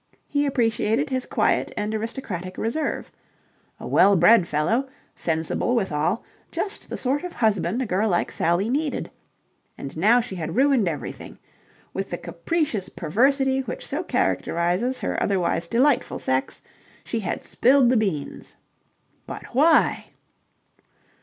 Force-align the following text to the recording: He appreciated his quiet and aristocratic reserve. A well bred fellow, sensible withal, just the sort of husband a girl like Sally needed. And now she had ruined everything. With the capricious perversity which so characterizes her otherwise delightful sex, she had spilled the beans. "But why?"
He 0.27 0.47
appreciated 0.47 1.11
his 1.11 1.27
quiet 1.27 1.71
and 1.77 1.93
aristocratic 1.93 2.57
reserve. 2.57 3.11
A 3.79 3.85
well 3.87 4.15
bred 4.15 4.47
fellow, 4.47 4.87
sensible 5.13 5.75
withal, 5.75 6.23
just 6.51 6.89
the 6.89 6.97
sort 6.97 7.23
of 7.23 7.33
husband 7.33 7.83
a 7.83 7.85
girl 7.85 8.09
like 8.09 8.31
Sally 8.31 8.67
needed. 8.67 9.11
And 9.77 9.95
now 9.95 10.19
she 10.19 10.33
had 10.37 10.55
ruined 10.55 10.87
everything. 10.87 11.37
With 11.93 12.09
the 12.09 12.17
capricious 12.17 12.89
perversity 12.89 13.59
which 13.59 13.85
so 13.85 14.03
characterizes 14.03 15.01
her 15.01 15.21
otherwise 15.21 15.67
delightful 15.67 16.17
sex, 16.17 16.63
she 17.03 17.19
had 17.19 17.43
spilled 17.43 17.91
the 17.91 17.95
beans. 17.97 18.55
"But 19.27 19.53
why?" 19.53 20.07